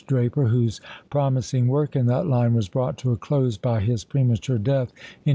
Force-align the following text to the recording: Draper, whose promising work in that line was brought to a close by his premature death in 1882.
Draper, 0.07 0.47
whose 0.47 0.81
promising 1.11 1.67
work 1.67 1.95
in 1.95 2.07
that 2.07 2.25
line 2.25 2.55
was 2.55 2.67
brought 2.67 2.97
to 2.97 3.11
a 3.11 3.17
close 3.17 3.55
by 3.59 3.81
his 3.81 4.03
premature 4.03 4.57
death 4.57 4.89
in 4.89 5.29
1882. 5.29 5.29